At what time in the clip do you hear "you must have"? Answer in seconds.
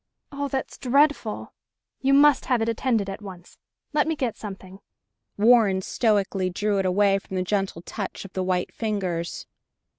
1.99-2.59